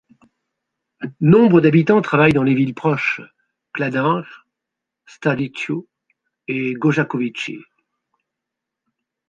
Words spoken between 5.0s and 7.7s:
Stariču et Gojakovići.